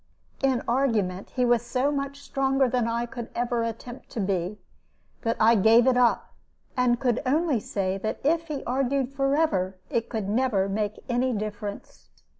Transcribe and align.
In 0.41 0.63
argument 0.67 1.29
he 1.35 1.45
was 1.45 1.61
so 1.61 1.91
much 1.91 2.21
stronger 2.21 2.67
than 2.67 2.87
I 2.87 3.05
could 3.05 3.29
ever 3.35 3.61
attempt 3.61 4.09
to 4.09 4.19
be 4.19 4.57
that 5.21 5.37
I 5.39 5.53
gave 5.53 5.85
it 5.85 5.95
up, 5.95 6.33
and 6.75 6.99
could 6.99 7.21
only 7.23 7.59
say 7.59 7.99
that 7.99 8.19
if 8.23 8.47
he 8.47 8.63
argued 8.65 9.11
forever 9.13 9.77
it 9.91 10.09
could 10.09 10.27
never 10.27 10.67
make 10.67 11.03
any 11.07 11.33
difference. 11.33 12.09